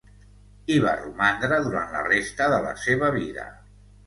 Hi 0.69 0.77
va 0.85 0.93
romandre 1.01 1.59
durant 1.67 1.93
la 1.99 2.01
resta 2.09 2.49
de 2.55 2.59
la 2.65 2.73
seva 2.89 3.13
vida. 3.21 3.47